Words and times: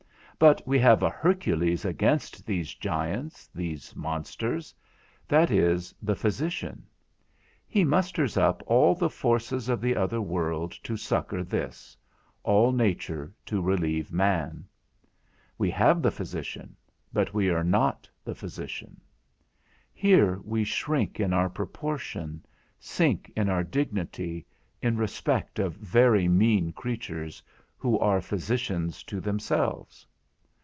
But 0.39 0.67
we 0.67 0.79
have 0.79 1.03
a 1.03 1.09
Hercules 1.11 1.85
against 1.85 2.47
these 2.47 2.73
giants, 2.73 3.47
these 3.53 3.95
monsters; 3.95 4.73
that 5.27 5.51
is, 5.51 5.93
the 6.01 6.15
physician; 6.15 6.83
he 7.67 7.83
musters 7.83 8.37
up 8.37 8.63
all 8.65 8.95
the 8.95 9.07
forces 9.07 9.69
of 9.69 9.79
the 9.81 9.95
other 9.95 10.19
world 10.19 10.71
to 10.81 10.97
succour 10.97 11.43
this, 11.43 11.95
all 12.41 12.71
nature 12.71 13.31
to 13.45 13.61
relieve 13.61 14.11
man. 14.11 14.65
We 15.59 15.69
have 15.69 16.01
the 16.01 16.09
physician, 16.09 16.75
but 17.13 17.35
we 17.35 17.51
are 17.51 17.63
not 17.63 18.09
the 18.25 18.33
physician. 18.33 18.99
Here 19.93 20.39
we 20.43 20.63
shrink 20.63 21.19
in 21.19 21.33
our 21.33 21.49
proportion, 21.51 22.43
sink 22.79 23.31
in 23.35 23.47
our 23.47 23.63
dignity, 23.63 24.47
in 24.81 24.97
respect 24.97 25.59
of 25.59 25.73
very 25.75 26.27
mean 26.27 26.73
creatures, 26.73 27.43
who 27.77 27.99
are 27.99 28.21
physicians 28.21 29.03
to 29.03 29.21
themselves. 29.21 30.07